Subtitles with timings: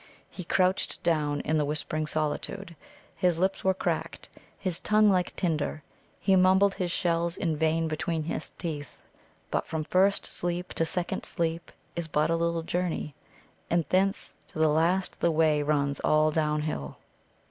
[0.31, 2.75] He crouched down in the whispering solitude.
[3.15, 5.83] His lips were cracked, his tongue like tinder.
[6.19, 8.97] He mumbled his shells in vain between his teeth.
[9.51, 13.13] But from first sleep to the second sleep is but a little journey,
[13.69, 16.97] and thence to the last the way runs all downhill.